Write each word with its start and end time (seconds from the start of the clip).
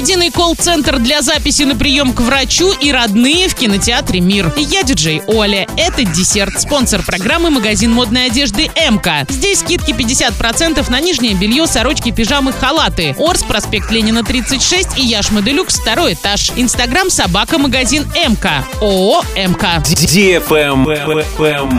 Единый 0.00 0.30
колл-центр 0.30 0.98
для 0.98 1.20
записи 1.20 1.64
на 1.64 1.76
прием 1.76 2.14
к 2.14 2.20
врачу 2.20 2.72
и 2.72 2.90
родные 2.90 3.50
в 3.50 3.54
кинотеатре 3.54 4.20
«Мир». 4.20 4.50
Я 4.56 4.82
диджей 4.82 5.20
Оля. 5.26 5.68
Это 5.76 6.04
десерт. 6.04 6.58
Спонсор 6.58 7.02
программы 7.02 7.50
магазин 7.50 7.92
модной 7.92 8.24
одежды 8.24 8.70
«МК». 8.90 9.26
Здесь 9.28 9.58
скидки 9.58 9.90
50% 9.90 10.90
на 10.90 11.00
нижнее 11.00 11.34
белье, 11.34 11.66
сорочки, 11.66 12.12
пижамы, 12.12 12.54
халаты. 12.54 13.14
Орс, 13.18 13.42
проспект 13.42 13.90
Ленина, 13.90 14.24
36 14.24 14.96
и 14.98 15.02
Яшма 15.02 15.42
Делюкс, 15.42 15.78
второй 15.78 16.14
этаж. 16.14 16.50
Инстаграм 16.56 17.10
собака 17.10 17.58
магазин 17.58 18.10
МК. 18.14 18.64
ООО 18.80 19.22
МК. 19.36 19.82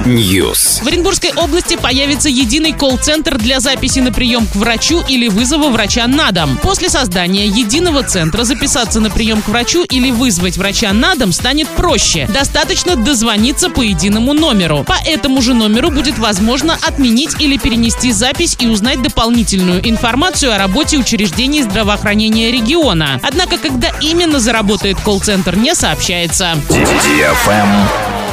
News. 0.05 0.83
В 0.83 0.88
Оренбургской 0.88 1.31
области 1.35 1.75
появится 1.75 2.29
единый 2.29 2.73
колл-центр 2.73 3.39
для 3.39 3.59
записи 3.59 3.97
на 3.97 4.11
прием 4.11 4.45
к 4.45 4.55
врачу 4.57 5.01
или 5.07 5.27
вызова 5.27 5.69
врача 5.69 6.05
на 6.05 6.29
дом. 6.31 6.59
После 6.61 6.88
создания 6.88 7.47
единого 7.47 8.03
центра 8.12 8.43
записаться 8.43 9.00
на 9.00 9.09
прием 9.09 9.41
к 9.41 9.48
врачу 9.48 9.86
или 9.86 10.11
вызвать 10.11 10.57
врача 10.57 10.92
на 10.92 11.15
дом 11.15 11.32
станет 11.32 11.69
проще. 11.69 12.28
Достаточно 12.28 12.97
дозвониться 12.97 13.69
по 13.69 13.82
единому 13.82 14.33
номеру. 14.33 14.83
По 14.83 14.97
этому 15.06 15.42
же 15.42 15.54
номеру 15.54 15.92
будет 15.92 16.19
возможно 16.19 16.78
отменить 16.86 17.39
или 17.39 17.57
перенести 17.57 18.11
запись 18.11 18.57
и 18.60 18.68
узнать 18.68 19.02
дополнительную 19.02 19.88
информацию 19.89 20.54
о 20.54 20.57
работе 20.57 20.97
учреждений 20.97 21.64
здравоохранения 21.64 22.52
региона. 22.52 23.21
Однако, 23.24 23.57
когда 23.57 23.88
именно 24.02 24.41
заработает 24.41 25.00
колл-центр, 25.00 25.55
не 25.55 25.74
сообщается. 25.74 26.57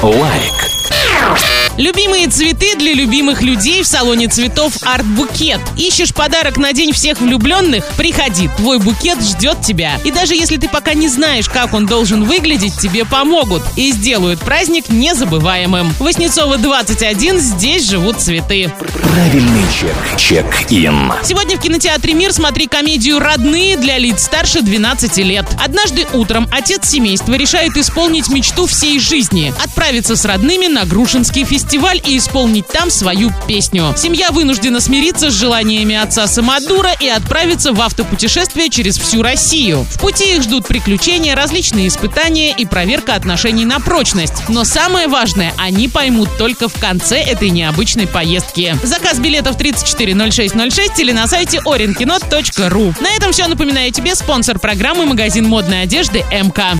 Лайк. 0.02 0.57
Любимые 1.78 2.26
цветы 2.26 2.74
для 2.74 2.92
любимых 2.92 3.40
людей 3.40 3.84
в 3.84 3.86
салоне 3.86 4.26
цветов 4.26 4.72
Арт 4.82 5.06
Букет. 5.06 5.60
Ищешь 5.76 6.12
подарок 6.12 6.56
на 6.56 6.72
день 6.72 6.92
всех 6.92 7.20
влюбленных? 7.20 7.86
Приходи, 7.96 8.50
твой 8.56 8.80
букет 8.80 9.22
ждет 9.22 9.60
тебя. 9.62 10.00
И 10.04 10.10
даже 10.10 10.34
если 10.34 10.56
ты 10.56 10.68
пока 10.68 10.94
не 10.94 11.06
знаешь, 11.06 11.48
как 11.48 11.74
он 11.74 11.86
должен 11.86 12.24
выглядеть, 12.24 12.76
тебе 12.80 13.04
помогут 13.04 13.62
и 13.76 13.92
сделают 13.92 14.40
праздник 14.40 14.88
незабываемым. 14.88 15.94
Воснецова 16.00 16.58
21, 16.58 17.38
здесь 17.38 17.88
живут 17.88 18.20
цветы. 18.20 18.72
Правильный 19.00 19.62
чек. 19.80 20.18
Чек-ин. 20.18 21.12
Сегодня 21.22 21.58
в 21.58 21.60
кинотеатре 21.60 22.12
«Мир» 22.12 22.32
смотри 22.32 22.66
комедию 22.66 23.20
«Родные» 23.20 23.76
для 23.76 23.98
лиц 23.98 24.24
старше 24.24 24.62
12 24.62 25.16
лет. 25.18 25.46
Однажды 25.64 26.08
утром 26.12 26.48
отец 26.50 26.88
семейства 26.88 27.34
решает 27.34 27.76
исполнить 27.76 28.28
мечту 28.30 28.66
всей 28.66 28.98
жизни– 28.98 29.54
отправиться 29.64 30.16
с 30.16 30.24
родными 30.24 30.66
на 30.66 30.84
Грушинский 30.84 31.44
фестиваль 31.44 31.67
и 31.72 32.18
исполнить 32.18 32.66
там 32.66 32.90
свою 32.90 33.30
песню. 33.46 33.94
Семья 33.96 34.30
вынуждена 34.30 34.80
смириться 34.80 35.30
с 35.30 35.34
желаниями 35.34 35.94
отца 35.94 36.26
Самодура 36.26 36.92
и 36.98 37.08
отправиться 37.08 37.72
в 37.72 37.80
автопутешествие 37.80 38.70
через 38.70 38.98
всю 38.98 39.22
Россию. 39.22 39.84
В 39.84 40.00
пути 40.00 40.36
их 40.36 40.42
ждут 40.42 40.66
приключения, 40.66 41.36
различные 41.36 41.88
испытания 41.88 42.52
и 42.52 42.64
проверка 42.64 43.14
отношений 43.14 43.64
на 43.64 43.80
прочность. 43.80 44.48
Но 44.48 44.64
самое 44.64 45.08
важное, 45.08 45.52
они 45.58 45.88
поймут 45.88 46.30
только 46.38 46.68
в 46.68 46.74
конце 46.74 47.20
этой 47.20 47.50
необычной 47.50 48.06
поездки. 48.06 48.76
Заказ 48.82 49.18
билетов 49.18 49.56
340606 49.56 50.98
или 51.00 51.12
на 51.12 51.26
сайте 51.26 51.58
orinkino.ru. 51.58 52.94
На 53.00 53.14
этом 53.14 53.32
все. 53.32 53.46
Напоминаю 53.46 53.92
тебе 53.92 54.14
спонсор 54.14 54.58
программы 54.58 55.06
магазин 55.06 55.46
модной 55.46 55.82
одежды 55.82 56.24
МК. 56.32 56.72